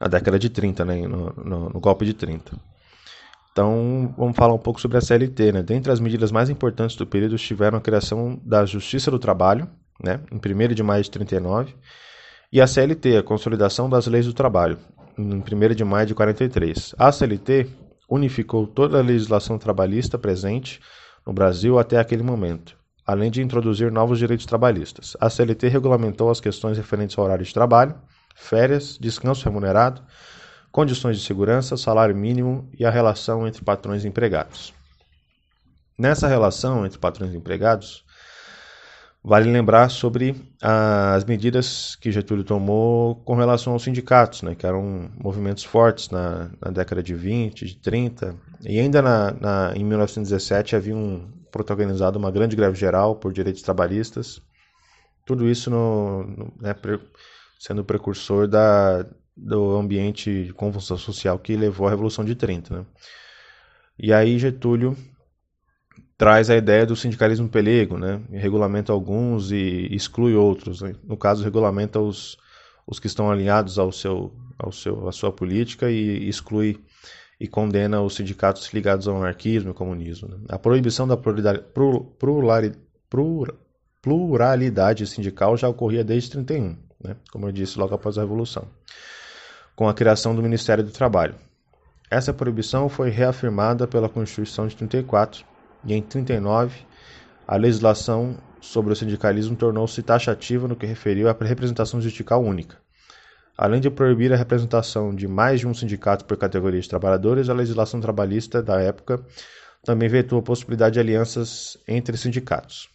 na 0.00 0.08
década 0.08 0.38
de 0.38 0.48
30, 0.48 0.84
né, 0.84 1.06
no, 1.06 1.32
no, 1.32 1.68
no 1.68 1.80
golpe 1.80 2.04
de 2.04 2.14
30. 2.14 2.56
Então, 3.52 4.14
vamos 4.16 4.36
falar 4.36 4.54
um 4.54 4.58
pouco 4.58 4.80
sobre 4.80 4.96
a 4.96 5.00
CLT. 5.00 5.52
Né? 5.52 5.62
Dentre 5.62 5.92
as 5.92 6.00
medidas 6.00 6.32
mais 6.32 6.48
importantes 6.48 6.96
do 6.96 7.06
período 7.06 7.34
estiveram 7.34 7.76
a 7.78 7.80
criação 7.80 8.40
da 8.44 8.64
Justiça 8.64 9.10
do 9.10 9.18
Trabalho, 9.18 9.68
né, 10.02 10.20
em 10.32 10.36
1 10.36 10.74
de 10.74 10.82
maio 10.82 11.02
de 11.02 11.10
39, 11.10 11.74
e 12.52 12.60
a 12.60 12.66
CLT, 12.66 13.18
a 13.18 13.22
Consolidação 13.22 13.88
das 13.90 14.06
Leis 14.06 14.26
do 14.26 14.32
Trabalho, 14.32 14.78
em 15.18 15.22
1 15.22 15.74
de 15.74 15.84
maio 15.84 16.06
de 16.06 16.14
43. 16.14 16.94
A 16.98 17.12
CLT 17.12 17.68
unificou 18.08 18.66
toda 18.66 18.98
a 18.98 19.02
legislação 19.02 19.58
trabalhista 19.58 20.18
presente 20.18 20.80
no 21.26 21.32
Brasil 21.32 21.78
até 21.78 21.98
aquele 21.98 22.22
momento, 22.22 22.76
além 23.06 23.30
de 23.30 23.42
introduzir 23.42 23.92
novos 23.92 24.18
direitos 24.18 24.46
trabalhistas. 24.46 25.16
A 25.20 25.28
CLT 25.28 25.68
regulamentou 25.68 26.30
as 26.30 26.40
questões 26.40 26.76
referentes 26.76 27.16
ao 27.18 27.24
horário 27.24 27.44
de 27.44 27.52
trabalho, 27.52 27.94
férias, 28.40 28.98
descanso 28.98 29.44
remunerado, 29.44 30.02
condições 30.72 31.18
de 31.18 31.24
segurança, 31.24 31.76
salário 31.76 32.16
mínimo 32.16 32.68
e 32.78 32.84
a 32.84 32.90
relação 32.90 33.46
entre 33.46 33.64
patrões 33.64 34.04
e 34.04 34.08
empregados. 34.08 34.72
Nessa 35.98 36.26
relação 36.26 36.86
entre 36.86 36.98
patrões 36.98 37.34
e 37.34 37.36
empregados, 37.36 38.04
Vale 39.22 39.50
lembrar 39.50 39.90
sobre 39.90 40.34
as 40.62 41.24
medidas 41.26 41.94
que 41.96 42.10
Getúlio 42.10 42.42
tomou 42.42 43.16
com 43.16 43.34
relação 43.34 43.74
aos 43.74 43.82
sindicatos, 43.82 44.40
né, 44.40 44.54
que 44.54 44.64
eram 44.64 45.10
movimentos 45.22 45.62
fortes 45.62 46.08
na, 46.08 46.50
na 46.58 46.70
década 46.70 47.02
de 47.02 47.14
20, 47.14 47.66
de 47.66 47.76
30, 47.76 48.34
e 48.62 48.80
ainda 48.80 49.02
na, 49.02 49.30
na, 49.32 49.72
em 49.76 49.84
1917 49.84 50.74
haviam 50.74 51.28
protagonizado 51.52 52.18
uma 52.18 52.30
grande 52.30 52.56
greve 52.56 52.78
geral 52.78 53.14
por 53.14 53.30
direitos 53.30 53.60
trabalhistas. 53.60 54.40
Tudo 55.26 55.46
isso 55.46 55.68
no, 55.68 56.24
no, 56.24 56.52
né, 56.58 56.74
sendo 57.60 57.84
precursor 57.84 58.48
da, 58.48 59.06
do 59.36 59.76
ambiente 59.76 60.44
de 60.44 60.52
convulsão 60.54 60.96
social 60.96 61.38
que 61.38 61.54
levou 61.54 61.86
à 61.86 61.90
Revolução 61.90 62.24
de 62.24 62.34
30. 62.34 62.74
Né? 62.74 62.86
E 63.98 64.14
aí 64.14 64.38
Getúlio 64.38 64.96
traz 66.16 66.48
a 66.48 66.56
ideia 66.56 66.86
do 66.86 66.96
sindicalismo 66.96 67.50
pelego, 67.50 67.98
né? 67.98 68.22
regulamenta 68.32 68.94
alguns 68.94 69.52
e 69.52 69.88
exclui 69.94 70.34
outros. 70.34 70.80
Né? 70.80 70.94
No 71.04 71.18
caso, 71.18 71.44
regulamenta 71.44 72.00
os, 72.00 72.38
os 72.86 72.98
que 72.98 73.06
estão 73.06 73.30
alinhados 73.30 73.78
ao 73.78 73.92
seu, 73.92 74.32
ao 74.58 74.72
seu, 74.72 75.06
à 75.06 75.12
sua 75.12 75.30
política 75.30 75.90
e 75.90 76.26
exclui 76.26 76.80
e 77.38 77.46
condena 77.46 78.00
os 78.00 78.14
sindicatos 78.14 78.72
ligados 78.72 79.06
ao 79.06 79.18
anarquismo 79.18 79.72
e 79.72 79.74
comunismo. 79.74 80.28
Né? 80.28 80.38
A 80.48 80.58
proibição 80.58 81.06
da 81.06 81.18
pluralidade 84.00 85.06
sindical 85.06 85.58
já 85.58 85.68
ocorria 85.68 86.02
desde 86.02 86.30
31, 86.30 86.89
né? 87.02 87.16
como 87.30 87.48
eu 87.48 87.52
disse, 87.52 87.78
logo 87.78 87.94
após 87.94 88.18
a 88.18 88.22
Revolução, 88.22 88.68
com 89.74 89.88
a 89.88 89.94
criação 89.94 90.34
do 90.34 90.42
Ministério 90.42 90.84
do 90.84 90.90
Trabalho. 90.90 91.34
Essa 92.10 92.32
proibição 92.32 92.88
foi 92.88 93.10
reafirmada 93.10 93.86
pela 93.86 94.08
Constituição 94.08 94.66
de 94.66 94.76
34 94.76 95.44
e 95.84 95.94
em 95.94 96.02
39, 96.02 96.80
a 97.46 97.56
legislação 97.56 98.36
sobre 98.60 98.92
o 98.92 98.96
sindicalismo 98.96 99.56
tornou-se 99.56 100.02
taxativa 100.02 100.68
no 100.68 100.76
que 100.76 100.86
referiu 100.86 101.28
à 101.28 101.36
representação 101.40 102.00
sindical 102.00 102.42
única. 102.42 102.76
Além 103.56 103.80
de 103.80 103.90
proibir 103.90 104.32
a 104.32 104.36
representação 104.36 105.14
de 105.14 105.28
mais 105.28 105.60
de 105.60 105.66
um 105.66 105.74
sindicato 105.74 106.24
por 106.24 106.36
categoria 106.36 106.80
de 106.80 106.88
trabalhadores, 106.88 107.48
a 107.48 107.54
legislação 107.54 108.00
trabalhista 108.00 108.62
da 108.62 108.80
época 108.80 109.22
também 109.84 110.08
vetou 110.08 110.38
a 110.38 110.42
possibilidade 110.42 110.94
de 110.94 111.00
alianças 111.00 111.78
entre 111.86 112.16
sindicatos. 112.16 112.88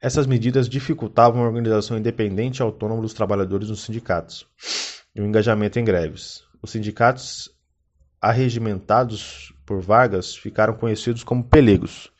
Essas 0.00 0.28
medidas 0.28 0.68
dificultavam 0.68 1.42
a 1.42 1.46
organização 1.46 1.98
independente 1.98 2.58
e 2.58 2.62
autônoma 2.62 3.02
dos 3.02 3.12
trabalhadores 3.12 3.68
nos 3.68 3.82
sindicatos 3.82 4.46
e 5.12 5.20
o 5.20 5.26
engajamento 5.26 5.78
em 5.78 5.84
greves. 5.84 6.44
Os 6.62 6.70
sindicatos 6.70 7.50
arregimentados 8.20 9.52
por 9.66 9.80
Vargas 9.80 10.36
ficaram 10.36 10.74
conhecidos 10.74 11.24
como 11.24 11.42
pelegos, 11.42 12.12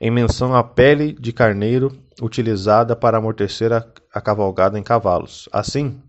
em 0.00 0.12
menção 0.12 0.54
à 0.54 0.62
pele 0.62 1.12
de 1.12 1.32
carneiro 1.32 1.90
utilizada 2.22 2.94
para 2.94 3.18
amortecer 3.18 3.72
a, 3.72 3.84
a 4.14 4.20
cavalgada 4.20 4.78
em 4.78 4.82
cavalos. 4.82 5.48
Assim, 5.52 6.00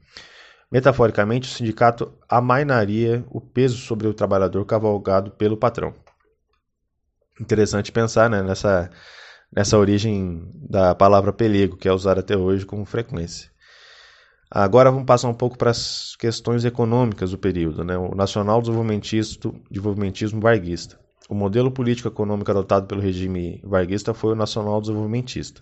metaforicamente, 0.71 1.49
o 1.49 1.51
sindicato 1.51 2.13
amainaria 2.27 3.25
o 3.31 3.41
peso 3.41 3.77
sobre 3.77 4.07
o 4.07 4.13
trabalhador 4.13 4.63
cavalgado 4.63 5.31
pelo 5.31 5.57
patrão. 5.57 5.95
Interessante 7.41 7.91
pensar 7.91 8.29
né, 8.29 8.43
nessa, 8.43 8.91
nessa 9.51 9.77
origem 9.77 10.49
da 10.53 10.93
palavra 10.93 11.33
pelego, 11.33 11.77
que 11.77 11.87
é 11.87 11.93
usada 11.93 12.19
até 12.19 12.37
hoje 12.37 12.65
com 12.65 12.85
frequência. 12.85 13.49
Agora 14.51 14.89
vamos 14.89 15.05
passar 15.05 15.27
um 15.27 15.33
pouco 15.33 15.57
para 15.57 15.69
as 15.69 16.15
questões 16.15 16.65
econômicas 16.65 17.31
do 17.31 17.37
período, 17.37 17.83
né? 17.83 17.97
o 17.97 18.15
nacional 18.15 18.61
desenvolvimentismo 18.61 20.41
varguista. 20.41 20.99
O 21.29 21.35
modelo 21.35 21.69
político-econômico 21.69 22.49
adotado 22.49 22.87
pelo 22.87 23.01
regime 23.01 23.61
varguista 23.63 24.13
foi 24.15 24.31
o 24.33 24.35
nacional 24.35 24.81
desenvolvimentista. 24.81 25.61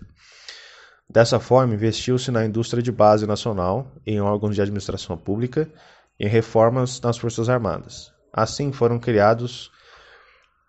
Dessa 1.10 1.38
forma, 1.38 1.74
investiu-se 1.74 2.30
na 2.30 2.44
indústria 2.44 2.82
de 2.82 2.90
base 2.90 3.26
nacional, 3.26 3.92
em 4.06 4.20
órgãos 4.20 4.54
de 4.54 4.62
administração 4.62 5.16
pública 5.16 5.70
em 6.18 6.26
reformas 6.26 7.00
nas 7.00 7.18
Forças 7.18 7.48
Armadas. 7.48 8.12
Assim, 8.32 8.72
foram 8.72 8.98
criados 8.98 9.70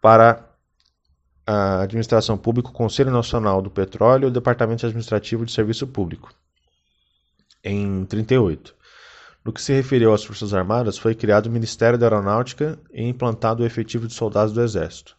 para 0.01 0.48
a 1.51 1.81
administração 1.81 2.37
pública 2.37 2.69
o 2.69 2.71
Conselho 2.71 3.09
Nacional 3.09 3.59
do 3.59 3.71
Petróleo 3.71 4.25
e 4.25 4.27
o 4.27 4.31
Departamento 4.31 4.85
Administrativo 4.85 5.43
de 5.43 5.51
Serviço 5.51 5.87
Público, 5.87 6.31
em 7.63 8.05
38. 8.05 8.75
No 9.43 9.51
que 9.51 9.59
se 9.59 9.73
referiu 9.73 10.13
às 10.13 10.23
Forças 10.23 10.53
Armadas, 10.53 10.99
foi 10.99 11.15
criado 11.15 11.47
o 11.47 11.51
Ministério 11.51 11.97
da 11.97 12.05
Aeronáutica 12.05 12.77
e 12.93 13.03
implantado 13.03 13.63
o 13.63 13.65
efetivo 13.65 14.05
de 14.05 14.13
soldados 14.13 14.53
do 14.53 14.61
Exército. 14.61 15.17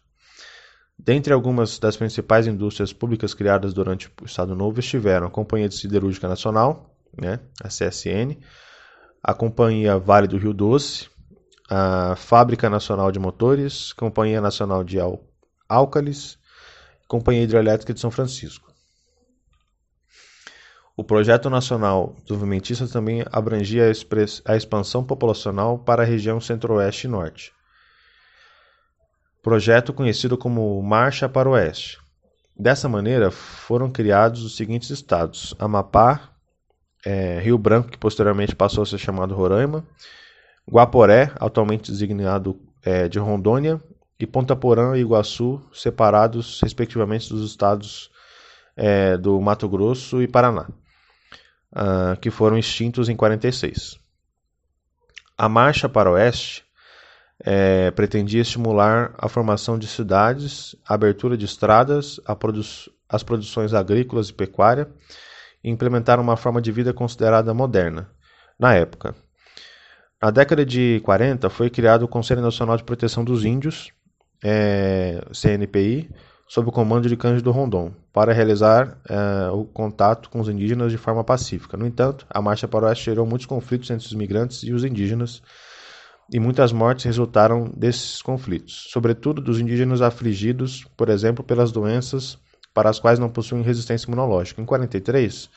Dentre 0.97 1.33
algumas 1.33 1.77
das 1.77 1.97
principais 1.97 2.47
indústrias 2.47 2.93
públicas 2.93 3.33
criadas 3.33 3.73
durante 3.73 4.09
o 4.21 4.25
Estado 4.25 4.55
Novo 4.55 4.79
estiveram 4.79 5.27
a 5.27 5.31
Companhia 5.31 5.67
de 5.67 5.75
Siderúrgica 5.75 6.29
Nacional, 6.29 6.95
né, 7.21 7.41
a 7.61 7.67
CSN, 7.67 8.37
a 9.21 9.33
Companhia 9.33 9.97
Vale 9.97 10.29
do 10.29 10.37
Rio 10.37 10.53
Doce, 10.53 11.09
a 11.69 12.15
Fábrica 12.15 12.69
Nacional 12.69 13.11
de 13.11 13.19
Motores, 13.19 13.91
Companhia 13.91 14.39
Nacional 14.39 14.81
de 14.81 14.97
Álcalis, 15.73 16.37
Companhia 17.07 17.43
Hidrelétrica 17.43 17.93
de 17.93 17.99
São 17.99 18.11
Francisco. 18.11 18.71
O 20.95 21.03
Projeto 21.03 21.49
Nacional 21.49 22.15
Desenvolvimentista 22.23 22.87
também 22.87 23.23
abrangia 23.31 23.91
a, 24.45 24.55
expansão 24.55 25.03
populacional 25.03 25.79
para 25.79 26.03
a 26.03 26.05
região 26.05 26.39
Centro-Oeste 26.41 27.07
e 27.07 27.09
Norte. 27.09 27.53
Projeto 29.41 29.93
conhecido 29.93 30.37
como 30.37 30.81
Marcha 30.83 31.27
para 31.27 31.49
o 31.49 31.53
Oeste. 31.53 31.99
Dessa 32.55 32.87
maneira, 32.87 33.31
foram 33.31 33.89
criados 33.89 34.43
os 34.43 34.55
seguintes 34.55 34.89
estados: 34.89 35.55
Amapá, 35.57 36.29
é, 37.03 37.39
Rio 37.39 37.57
Branco, 37.57 37.89
que 37.89 37.97
posteriormente 37.97 38.55
passou 38.55 38.83
a 38.83 38.85
ser 38.85 38.99
chamado 38.99 39.33
Roraima, 39.33 39.83
Guaporé, 40.69 41.31
atualmente 41.39 41.91
designado 41.91 42.61
é, 42.83 43.07
de 43.07 43.17
Rondônia, 43.17 43.81
e 44.23 44.27
Ponta 44.27 44.55
Porã 44.55 44.95
e 44.95 45.01
Iguaçu, 45.01 45.61
separados 45.73 46.59
respectivamente 46.61 47.29
dos 47.29 47.49
estados 47.49 48.09
é, 48.75 49.17
do 49.17 49.39
Mato 49.41 49.67
Grosso 49.67 50.21
e 50.21 50.27
Paraná 50.27 50.67
uh, 51.71 52.19
que 52.19 52.29
foram 52.29 52.57
extintos 52.57 53.09
em 53.09 53.15
46. 53.15 53.99
A 55.37 55.49
Marcha 55.49 55.89
para 55.89 56.09
o 56.09 56.13
Oeste 56.13 56.63
é, 57.43 57.89
pretendia 57.91 58.41
estimular 58.41 59.13
a 59.17 59.27
formação 59.27 59.77
de 59.77 59.87
cidades, 59.87 60.75
a 60.87 60.93
abertura 60.93 61.35
de 61.35 61.45
estradas, 61.45 62.19
produ 62.39 62.61
as 63.09 63.23
produções 63.23 63.73
agrícolas 63.73 64.29
e 64.29 64.33
pecuária 64.33 64.87
e 65.63 65.69
implementar 65.69 66.19
uma 66.19 66.37
forma 66.37 66.61
de 66.61 66.71
vida 66.71 66.93
considerada 66.93 67.53
moderna, 67.53 68.09
na 68.57 68.73
época. 68.75 69.15
Na 70.21 70.29
década 70.29 70.63
de 70.63 71.01
40 71.03 71.49
foi 71.49 71.69
criado 71.69 72.03
o 72.03 72.07
Conselho 72.07 72.41
Nacional 72.41 72.77
de 72.77 72.83
Proteção 72.83 73.23
dos 73.23 73.43
Índios, 73.43 73.91
é, 74.43 75.21
CNPI, 75.33 76.09
sob 76.47 76.69
o 76.69 76.71
comando 76.71 77.07
de 77.07 77.15
Cândido 77.15 77.51
Rondon, 77.51 77.91
para 78.11 78.33
realizar 78.33 78.97
é, 79.07 79.49
o 79.51 79.63
contato 79.63 80.29
com 80.29 80.39
os 80.39 80.49
indígenas 80.49 80.91
de 80.91 80.97
forma 80.97 81.23
pacífica. 81.23 81.77
No 81.77 81.87
entanto, 81.87 82.25
a 82.29 82.41
Marcha 82.41 82.67
para 82.67 82.85
o 82.85 82.87
Oeste 82.87 83.05
gerou 83.05 83.25
muitos 83.25 83.45
conflitos 83.45 83.89
entre 83.89 84.05
os 84.05 84.11
imigrantes 84.11 84.63
e 84.63 84.73
os 84.73 84.83
indígenas, 84.83 85.41
e 86.31 86.39
muitas 86.39 86.71
mortes 86.71 87.05
resultaram 87.05 87.71
desses 87.75 88.21
conflitos, 88.21 88.87
sobretudo 88.89 89.41
dos 89.41 89.59
indígenas 89.59 90.01
afligidos, 90.01 90.85
por 90.95 91.09
exemplo, 91.09 91.43
pelas 91.43 91.71
doenças 91.71 92.37
para 92.73 92.89
as 92.89 92.99
quais 92.99 93.19
não 93.19 93.29
possuem 93.29 93.61
resistência 93.61 94.07
imunológica. 94.07 94.61
Em 94.61 94.65
43, 94.65 95.49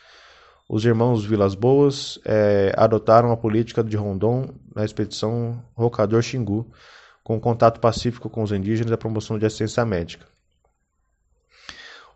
os 0.68 0.84
irmãos 0.84 1.24
Vilas 1.24 1.54
Boas 1.54 2.18
é, 2.24 2.72
adotaram 2.76 3.30
a 3.30 3.36
política 3.36 3.84
de 3.84 3.96
Rondon 3.96 4.48
na 4.74 4.84
expedição 4.84 5.62
Rocador 5.74 6.22
Xingu, 6.22 6.66
com 7.24 7.40
contato 7.40 7.80
pacífico 7.80 8.28
com 8.28 8.42
os 8.42 8.52
indígenas 8.52 8.90
e 8.90 8.94
a 8.94 8.98
promoção 8.98 9.38
de 9.38 9.46
assistência 9.46 9.84
médica. 9.84 10.26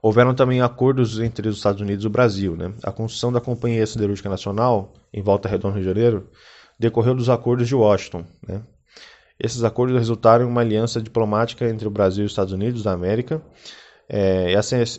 Houveram 0.00 0.34
também 0.34 0.60
acordos 0.60 1.18
entre 1.18 1.48
os 1.48 1.56
Estados 1.56 1.80
Unidos 1.80 2.04
e 2.04 2.06
o 2.06 2.10
Brasil. 2.10 2.54
Né? 2.54 2.72
A 2.84 2.92
construção 2.92 3.32
da 3.32 3.40
Companhia 3.40 3.84
Siderúrgica 3.84 4.28
Nacional, 4.28 4.92
em 5.12 5.22
Volta 5.22 5.48
Redonda, 5.48 5.74
Rio 5.74 5.82
de 5.82 5.88
Janeiro, 5.88 6.30
decorreu 6.78 7.14
dos 7.14 7.28
acordos 7.28 7.66
de 7.66 7.74
Washington. 7.74 8.24
Né? 8.46 8.62
Esses 9.40 9.64
acordos 9.64 9.96
resultaram 9.96 10.44
em 10.44 10.48
uma 10.48 10.60
aliança 10.60 11.00
diplomática 11.00 11.68
entre 11.68 11.88
o 11.88 11.90
Brasil 11.90 12.24
e 12.24 12.26
os 12.26 12.32
Estados 12.32 12.52
Unidos 12.52 12.82
da 12.82 12.92
América, 12.92 13.42
é, 14.08 14.52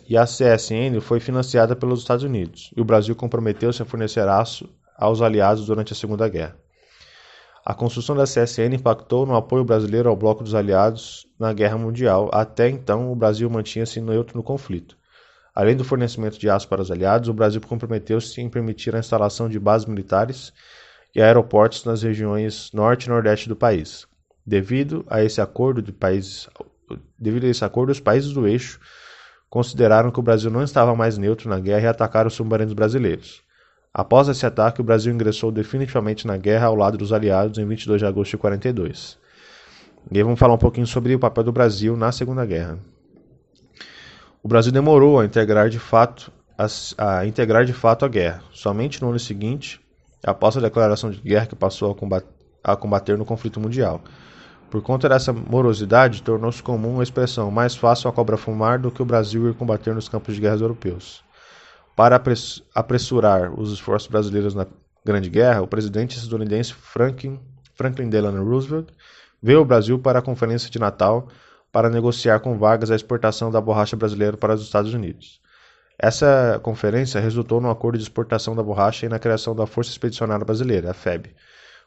e 0.08 0.18
a 0.18 0.24
CSN 0.24 1.02
foi 1.02 1.20
financiada 1.20 1.76
pelos 1.76 2.02
Estados 2.02 2.24
Unidos, 2.24 2.72
e 2.76 2.82
o 2.82 2.86
Brasil 2.86 3.16
comprometeu-se 3.16 3.82
a 3.82 3.86
fornecer 3.86 4.28
aço 4.28 4.70
aos 4.96 5.22
aliados 5.22 5.66
durante 5.66 5.94
a 5.94 5.96
Segunda 5.96 6.28
Guerra. 6.28 6.56
A 7.70 7.76
construção 7.76 8.16
da 8.16 8.24
CSN 8.24 8.74
impactou 8.74 9.28
no 9.28 9.36
apoio 9.36 9.64
brasileiro 9.64 10.10
ao 10.10 10.16
Bloco 10.16 10.44
dos 10.44 10.56
Aliados 10.56 11.28
na 11.38 11.54
Guerra 11.54 11.78
Mundial. 11.78 12.28
Até 12.34 12.68
então, 12.68 13.12
o 13.12 13.16
Brasil 13.16 13.48
mantinha-se 13.48 14.02
neutro 14.02 14.36
no 14.36 14.42
conflito. 14.42 14.98
Além 15.54 15.76
do 15.76 15.84
fornecimento 15.84 16.40
de 16.40 16.50
aço 16.50 16.68
para 16.68 16.82
os 16.82 16.90
aliados, 16.90 17.30
o 17.30 17.34
Brasil 17.34 17.62
comprometeu-se 17.62 18.42
em 18.42 18.50
permitir 18.50 18.96
a 18.96 18.98
instalação 19.00 19.48
de 19.48 19.60
bases 19.60 19.86
militares 19.86 20.52
e 21.14 21.22
aeroportos 21.22 21.86
nas 21.86 22.02
regiões 22.02 22.72
norte 22.74 23.06
e 23.06 23.10
nordeste 23.10 23.48
do 23.48 23.56
país. 23.56 24.08
Devido 24.44 25.06
a 25.08 25.24
esse 25.24 25.40
acordo 25.40 25.80
de 25.80 25.92
países, 25.92 26.50
devido 27.20 27.46
a 27.46 27.50
esse 27.50 27.64
acordo, 27.64 27.92
os 27.92 28.00
países 28.00 28.34
do 28.34 28.48
eixo 28.48 28.80
consideraram 29.48 30.10
que 30.10 30.20
o 30.20 30.24
Brasil 30.24 30.50
não 30.50 30.64
estava 30.64 30.96
mais 30.96 31.20
neutro 31.20 31.48
na 31.48 31.60
guerra 31.60 31.84
e 31.84 31.88
atacaram 31.88 32.30
os 32.30 32.34
submarinos 32.34 32.74
brasileiros. 32.74 33.48
Após 33.94 34.28
esse 34.28 34.46
ataque, 34.46 34.82
o 34.82 34.84
Brasil 34.84 35.14
ingressou 35.14 35.52
definitivamente 35.52 36.28
na 36.28 36.38
guerra 36.38 36.68
ao 36.68 36.76
lado 36.76 36.98
dos 36.98 37.12
aliados 37.12 37.58
em 37.58 37.66
22 37.66 38.00
de 38.00 38.06
agosto 38.06 38.32
de 38.32 38.38
42. 38.38 39.18
E 40.12 40.18
aí 40.18 40.24
vamos 40.24 40.40
falar 40.40 40.54
um 40.54 40.60
pouquinho 40.60 40.86
sobre 40.86 41.16
o 41.16 41.20
papel 41.20 41.44
do 41.44 41.52
Brasil 41.52 41.98
na 41.98 42.12
Segunda 42.12 42.46
Guerra. 42.46 42.78
O 44.44 44.48
Brasil 44.48 44.72
demorou 44.72 45.20
a 45.20 45.26
integrar 45.26 45.70
de 45.70 45.80
fato 45.80 46.32
a, 46.58 47.20
a 47.20 47.26
integrar 47.26 47.66
de 47.66 47.74
fato 47.74 48.06
a 48.06 48.08
guerra. 48.08 48.44
Somente 48.52 49.02
no 49.02 49.10
ano 49.10 49.20
seguinte, 49.20 49.82
após 50.24 50.56
a 50.56 50.62
declaração 50.62 51.10
de 51.10 51.20
guerra 51.20 51.48
que 51.48 51.56
passou 51.56 51.92
a 51.92 51.96
combater, 51.96 52.28
a 52.64 52.76
combater 52.76 53.18
no 53.18 53.26
conflito 53.26 53.60
mundial. 53.60 54.02
Por 54.70 54.84
conta 54.84 55.10
dessa 55.10 55.34
morosidade, 55.34 56.22
tornou-se 56.22 56.62
comum 56.62 57.00
a 57.00 57.04
expressão 57.04 57.50
mais 57.50 57.76
fácil 57.76 58.10
a 58.10 58.14
cobra 58.14 58.38
fumar 58.38 58.78
do 58.78 58.92
que 58.92 59.02
o 59.02 59.06
Brasil 59.06 59.50
ir 59.50 59.56
combater 59.56 59.96
nos 59.96 60.08
campos 60.08 60.36
de 60.36 60.42
guerras 60.42 60.62
europeus. 60.62 61.24
Para 62.00 62.16
apressurar 62.74 63.60
os 63.60 63.74
esforços 63.74 64.08
brasileiros 64.08 64.56
na 64.56 64.66
Grande 65.04 65.30
Guerra, 65.30 65.62
o 65.62 65.68
presidente 65.68 66.16
estadunidense 66.16 66.74
Franklin, 66.74 67.38
Franklin 67.76 68.08
Delano 68.08 68.42
Roosevelt 68.42 68.88
veio 69.44 69.60
ao 69.60 69.66
Brasil 69.66 70.00
para 70.00 70.20
a 70.20 70.22
Conferência 70.22 70.70
de 70.70 70.80
Natal 70.80 71.28
para 71.74 71.90
negociar 71.90 72.40
com 72.40 72.58
Vargas 72.58 72.90
a 72.90 72.96
exportação 72.96 73.52
da 73.52 73.60
borracha 73.60 73.98
brasileira 73.98 74.38
para 74.38 74.54
os 74.54 74.62
Estados 74.62 74.94
Unidos. 74.94 75.42
Essa 75.98 76.58
conferência 76.64 77.20
resultou 77.20 77.60
no 77.60 77.70
acordo 77.70 77.98
de 77.98 78.04
exportação 78.06 78.56
da 78.56 78.64
borracha 78.64 79.06
e 79.06 79.10
na 79.10 79.20
criação 79.20 79.54
da 79.54 79.68
Força 79.68 79.92
Expedicionária 79.92 80.46
Brasileira, 80.46 80.92
a 80.92 80.94
FEB, 80.94 81.36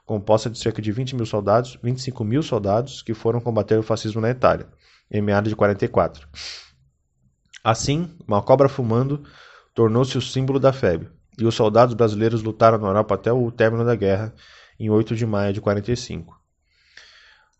composta 0.04 0.50
de 0.50 0.58
cerca 0.58 0.82
de 0.82 0.92
20 0.92 1.16
mil 1.16 1.24
soldados, 1.24 1.78
25 1.82 2.22
mil 2.22 2.42
soldados 2.42 3.00
que 3.00 3.14
foram 3.14 3.40
combater 3.40 3.78
o 3.78 3.82
fascismo 3.82 4.20
na 4.20 4.28
Itália, 4.28 4.66
em 5.10 5.22
meados 5.22 5.48
de 5.48 5.56
44. 5.56 6.28
Assim, 7.64 8.14
uma 8.28 8.42
cobra 8.42 8.68
fumando 8.68 9.24
tornou-se 9.74 10.16
o 10.18 10.22
símbolo 10.22 10.58
da 10.58 10.72
FEB, 10.72 11.08
e 11.38 11.44
os 11.44 11.54
soldados 11.54 11.94
brasileiros 11.94 12.42
lutaram 12.42 12.78
na 12.78 12.88
Europa 12.88 13.14
até 13.14 13.32
o 13.32 13.50
término 13.50 13.84
da 13.84 13.94
guerra, 13.94 14.34
em 14.78 14.90
8 14.90 15.14
de 15.14 15.26
maio 15.26 15.52
de 15.52 15.60
45. 15.60 16.40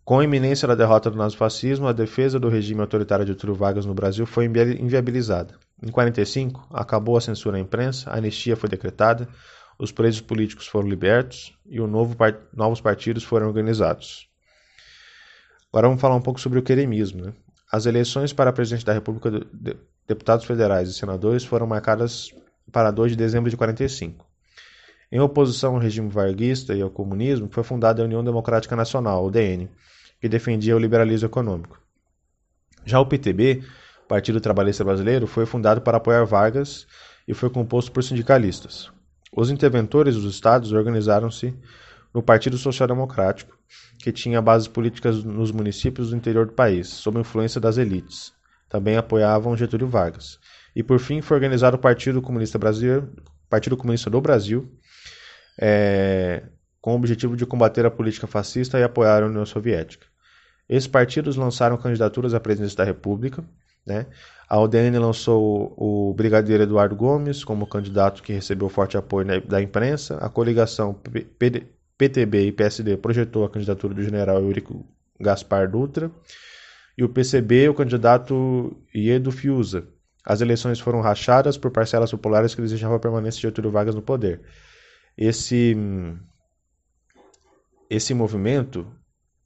Com 0.05 0.18
a 0.18 0.25
iminência 0.25 0.66
da 0.66 0.75
derrota 0.75 1.11
do 1.11 1.16
nazifascismo, 1.16 1.87
a 1.87 1.92
defesa 1.92 2.38
do 2.38 2.48
regime 2.48 2.81
autoritário 2.81 3.25
de 3.25 3.37
Túlio 3.37 3.55
Vargas 3.55 3.87
no 3.87 3.94
Brasil 3.94 4.27
foi 4.27 4.46
inviabilizada. 4.46 5.55
Em 5.81 5.90
45, 5.90 6.66
acabou 6.72 7.16
a 7.16 7.20
censura 7.20 7.57
à 7.57 7.61
imprensa, 7.61 8.11
a 8.11 8.16
anistia 8.16 8.57
foi 8.57 8.68
decretada, 8.68 9.29
os 9.79 9.92
presos 9.92 10.20
políticos 10.20 10.66
foram 10.66 10.88
libertos 10.88 11.57
e 11.66 11.79
novo 11.79 12.16
part... 12.16 12.38
novos 12.53 12.81
partidos 12.81 13.25
foram 13.25 13.46
organizados. 13.46 14.29
Agora 15.72 15.88
vamos 15.88 16.01
falar 16.01 16.16
um 16.16 16.20
pouco 16.20 16.40
sobre 16.40 16.59
o 16.59 16.62
queremismo. 16.62 17.25
Né? 17.25 17.33
As 17.70 17.87
eleições 17.87 18.33
para 18.33 18.53
presidente 18.53 18.85
da 18.85 18.92
República, 18.92 19.31
deputados 20.06 20.44
federais 20.44 20.88
e 20.88 20.94
senadores 20.94 21.44
foram 21.44 21.66
marcadas 21.66 22.34
para 22.70 22.90
2 22.90 23.12
de 23.12 23.16
dezembro 23.16 23.50
de 23.50 23.56
45. 23.56 24.26
Em 25.10 25.20
oposição 25.20 25.74
ao 25.74 25.80
regime 25.80 26.08
varguista 26.08 26.74
e 26.74 26.80
ao 26.80 26.90
comunismo, 26.90 27.48
foi 27.50 27.62
fundada 27.62 28.02
a 28.02 28.04
União 28.04 28.24
Democrática 28.24 28.74
Nacional, 28.74 29.26
UDN, 29.26 29.68
que 30.20 30.28
defendia 30.28 30.74
o 30.74 30.78
liberalismo 30.78 31.26
econômico. 31.26 31.78
Já 32.84 32.98
o 32.98 33.06
PTB, 33.06 33.62
Partido 34.08 34.40
Trabalhista 34.40 34.84
Brasileiro, 34.84 35.26
foi 35.26 35.44
fundado 35.44 35.82
para 35.82 35.98
apoiar 35.98 36.24
Vargas 36.24 36.86
e 37.28 37.34
foi 37.34 37.50
composto 37.50 37.92
por 37.92 38.02
sindicalistas. 38.02 38.90
Os 39.34 39.50
interventores 39.50 40.16
dos 40.16 40.34
estados 40.34 40.72
organizaram-se 40.72 41.54
no 42.12 42.22
Partido 42.22 42.58
Social 42.58 42.86
Democrático, 42.86 43.56
que 43.98 44.12
tinha 44.12 44.42
bases 44.42 44.68
políticas 44.68 45.24
nos 45.24 45.50
municípios 45.50 46.10
do 46.10 46.16
interior 46.16 46.46
do 46.46 46.52
país, 46.52 46.88
sob 46.88 47.18
influência 47.18 47.60
das 47.60 47.78
elites. 47.78 48.32
Também 48.72 48.96
apoiavam 48.96 49.54
Getúlio 49.54 49.87
Vargas. 49.87 50.38
E 50.74 50.82
por 50.82 50.98
fim 50.98 51.20
foi 51.20 51.37
organizado 51.37 51.76
o 51.76 51.78
Partido 51.78 52.22
Comunista 52.22 52.58
Brasileiro, 52.58 53.12
Partido 53.46 53.76
Comunista 53.76 54.08
do 54.08 54.18
Brasil, 54.18 54.66
é, 55.61 56.44
com 56.80 56.92
o 56.92 56.96
objetivo 56.96 57.37
de 57.37 57.44
combater 57.44 57.85
a 57.85 57.90
política 57.90 58.26
fascista 58.26 58.78
e 58.78 58.82
apoiar 58.82 59.22
a 59.22 59.26
União 59.26 59.44
Soviética. 59.44 60.06
Esses 60.66 60.87
partidos 60.87 61.37
lançaram 61.37 61.76
candidaturas 61.76 62.32
à 62.32 62.40
presidência 62.40 62.78
da 62.78 62.85
República. 62.85 63.44
Né? 63.85 64.06
A 64.48 64.58
UDN 64.58 64.98
lançou 64.98 65.74
o 65.76 66.14
brigadeiro 66.14 66.62
Eduardo 66.62 66.96
Gomes 66.96 67.44
como 67.44 67.66
candidato 67.66 68.22
que 68.22 68.32
recebeu 68.32 68.70
forte 68.70 68.96
apoio 68.96 69.26
da 69.42 69.61
imprensa. 69.61 70.16
A 70.16 70.30
coligação 70.30 70.98
PTB 71.98 72.46
e 72.46 72.52
PSD 72.52 72.96
projetou 72.96 73.44
a 73.44 73.50
candidatura 73.50 73.92
do 73.92 74.02
general 74.02 74.40
Eurico 74.40 74.82
Gaspar 75.20 75.70
Dutra 75.70 76.11
e 76.96 77.05
o 77.05 77.09
PCB 77.09 77.68
o 77.68 77.74
candidato 77.74 78.76
Iedo 78.94 79.31
Fiuza. 79.31 79.88
As 80.24 80.40
eleições 80.40 80.78
foram 80.78 81.00
rachadas 81.00 81.57
por 81.59 81.70
parcelas 81.70 82.11
populares 82.11 82.55
que 82.55 82.62
desejavam 82.62 82.96
a 82.96 83.00
permanência 83.00 83.38
de 83.38 83.42
Getúlio 83.42 83.70
Vargas 83.70 83.94
no 83.94 84.02
poder. 84.02 84.40
Esse, 85.16 85.76
esse 87.90 88.14
movimento 88.14 88.87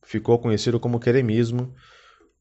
ficou 0.05 0.39
conhecido 0.39 0.79
como 0.79 1.01
queremismo 1.01 1.75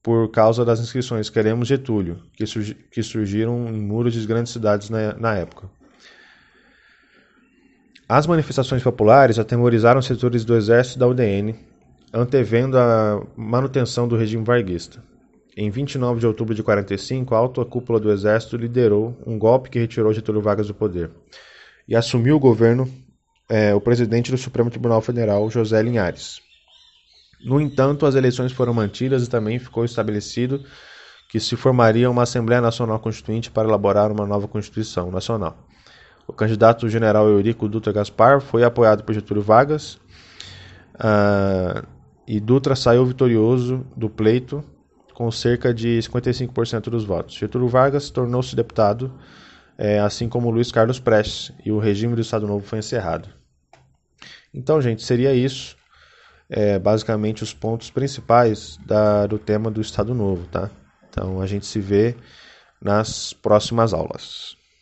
por 0.04 0.30
causa 0.30 0.64
das 0.64 0.80
inscrições 0.80 1.30
Queremos 1.30 1.68
Getúlio, 1.68 2.22
que, 2.34 2.44
que 2.92 3.02
surgiram 3.02 3.68
em 3.70 3.82
muros 3.82 4.14
de 4.14 4.28
grandes 4.28 4.54
cidades 4.54 4.90
na, 4.90 5.14
na 5.14 5.36
época. 5.36 5.70
As 8.08 8.28
manifestações 8.28 8.84
populares 8.84 9.40
atemorizaram 9.40 10.02
setores 10.02 10.46
do 10.46 10.56
exército 10.56 10.98
e 10.98 11.00
da 11.00 11.08
UDN, 11.08 11.56
antevendo 12.14 12.78
a 12.78 13.22
manutenção 13.36 14.08
do 14.08 14.16
regime 14.16 14.44
varguista. 14.44 15.04
Em 15.58 15.70
29 15.70 16.20
de 16.20 16.28
outubro 16.28 16.54
de 16.54 16.62
45, 16.62 17.34
a 17.34 17.38
alta 17.38 17.64
cúpula 17.64 18.00
do 18.00 18.12
exército 18.12 18.58
liderou 18.58 19.18
um 19.26 19.38
golpe 19.38 19.70
que 19.70 19.80
retirou 19.80 20.14
Getúlio 20.14 20.42
Vargas 20.42 20.68
do 20.68 20.74
poder 20.74 21.12
e 21.88 21.96
assumiu 21.96 22.36
o 22.36 22.40
governo 22.40 22.90
é, 23.48 23.74
o 23.74 23.80
presidente 23.80 24.32
do 24.32 24.38
Supremo 24.38 24.70
Tribunal 24.70 25.02
Federal, 25.02 25.50
José 25.50 25.82
Linhares. 25.82 26.42
No 27.44 27.62
entanto, 27.62 28.06
as 28.06 28.16
eleições 28.16 28.52
foram 28.52 28.74
mantidas 28.74 29.24
e 29.24 29.30
também 29.30 29.60
ficou 29.60 29.86
estabelecido 29.86 30.64
que 31.30 31.40
se 31.40 31.56
formaria 31.56 32.10
uma 32.10 32.24
Assembleia 32.24 32.62
Nacional 32.62 33.00
Constituinte 33.00 33.52
para 33.52 33.68
elaborar 33.68 34.12
uma 34.12 34.26
nova 34.26 34.48
Constituição 34.48 35.12
Nacional. 35.12 35.58
O 36.28 36.34
candidato 36.34 36.90
general 36.90 37.28
Eurico 37.28 37.70
Dutra 37.70 37.94
Gaspar 37.94 38.42
foi 38.42 38.64
apoiado 38.64 39.04
por 39.04 39.14
Getúlio 39.14 39.44
Vargas 39.44 40.00
uh, 40.96 41.86
e 42.28 42.40
Dutra 42.40 42.76
saiu 42.76 43.06
vitorioso 43.06 43.86
do 43.96 44.10
pleito 44.10 44.64
com 45.14 45.32
cerca 45.32 45.74
de 45.74 46.00
55% 46.00 46.90
dos 46.90 47.06
votos. 47.06 47.36
Getúlio 47.36 47.70
Vargas 47.70 48.10
tornou-se 48.10 48.56
deputado, 48.56 49.14
é, 49.78 50.00
assim 50.00 50.28
como 50.28 50.52
Luiz 50.52 50.72
Carlos 50.72 51.00
Prestes, 51.00 51.54
e 51.66 51.72
o 51.72 51.80
regime 51.80 52.16
do 52.16 52.22
Estado 52.22 52.46
Novo 52.46 52.66
foi 52.66 52.80
encerrado. 52.80 53.30
Então, 54.54 54.82
gente, 54.82 55.04
seria 55.04 55.34
isso. 55.34 55.78
é, 56.50 56.78
basicamente 56.78 57.44
os 57.44 57.54
pontos 57.54 57.90
principais 57.90 58.78
da, 58.86 59.26
do 59.26 59.40
tema 59.40 59.72
do 59.72 59.82
Estado 59.82 60.14
Novo, 60.14 60.46
tá? 60.48 60.70
Então 61.10 61.42
a 61.42 61.48
gente 61.48 61.66
se 61.66 61.80
vê 61.80 62.16
nas 62.82 63.34
próximas 63.34 63.94
aulas. 63.94 64.56